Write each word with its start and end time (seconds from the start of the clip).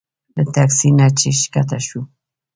له 0.35 0.43
تکسي 0.55 0.89
نه 0.97 1.07
چې 1.19 1.29
ښکته 1.39 1.77
شوو. 1.85 2.01